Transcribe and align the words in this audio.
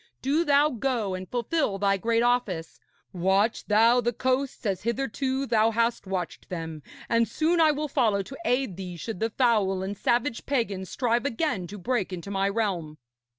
Do 0.23 0.43
thou 0.43 0.69
go 0.71 1.13
and 1.13 1.29
fulfil 1.29 1.77
thy 1.77 1.97
great 1.97 2.23
office. 2.23 2.79
Watch 3.13 3.65
thou 3.67 4.01
the 4.01 4.11
coasts 4.11 4.65
as 4.65 4.81
hitherto 4.81 5.45
thou 5.45 5.69
hast 5.69 6.07
watched 6.07 6.49
them; 6.49 6.81
and 7.07 7.27
soon 7.27 7.61
I 7.61 7.69
will 7.69 7.87
follow 7.87 8.23
to 8.23 8.35
aid 8.43 8.77
thee, 8.77 8.97
should 8.97 9.19
the 9.19 9.29
foul 9.29 9.83
and 9.83 9.95
savage 9.95 10.47
pagans 10.47 10.89
strive 10.89 11.27
again 11.27 11.67
to 11.67 11.77
break 11.77 12.11
into 12.11 12.31
my 12.31 12.49
realm.' 12.49 12.97